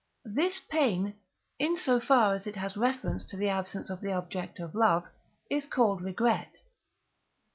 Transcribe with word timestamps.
This 0.25 0.57
pain, 0.57 1.13
in 1.59 1.77
so 1.77 1.99
far 1.99 2.33
as 2.33 2.47
it 2.47 2.55
has 2.55 2.75
reference 2.75 3.23
to 3.25 3.37
the 3.37 3.49
absence 3.49 3.91
of 3.91 4.01
the 4.01 4.11
object 4.13 4.59
of 4.59 4.73
love, 4.73 5.03
is 5.47 5.67
called 5.67 6.01
Regret. 6.01 6.57